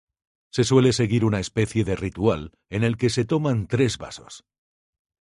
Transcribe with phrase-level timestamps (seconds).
[0.49, 4.43] Se suele seguir una especie de ritual, en el que se toman tres vasos.